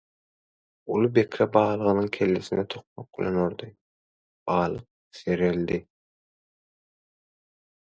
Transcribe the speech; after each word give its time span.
Uly 0.93 1.09
bekre 1.17 1.45
balygynyň 1.57 2.07
kellesine 2.15 2.63
tokmak 2.75 3.21
bilen 3.21 3.37
urdy. 3.43 3.69
Balyk 4.51 5.21
serreldi 5.21 5.81